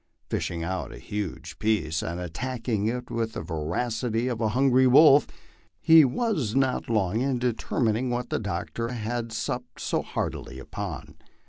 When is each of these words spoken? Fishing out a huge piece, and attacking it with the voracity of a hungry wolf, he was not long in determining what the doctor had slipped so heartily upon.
Fishing 0.31 0.63
out 0.63 0.91
a 0.91 0.97
huge 0.97 1.59
piece, 1.59 2.01
and 2.01 2.19
attacking 2.19 2.87
it 2.87 3.11
with 3.11 3.33
the 3.33 3.43
voracity 3.43 4.27
of 4.27 4.41
a 4.41 4.49
hungry 4.49 4.87
wolf, 4.87 5.27
he 5.79 6.03
was 6.03 6.55
not 6.55 6.89
long 6.89 7.21
in 7.21 7.37
determining 7.37 8.09
what 8.09 8.31
the 8.31 8.39
doctor 8.39 8.87
had 8.87 9.31
slipped 9.31 9.79
so 9.79 10.01
heartily 10.01 10.57
upon. 10.57 11.17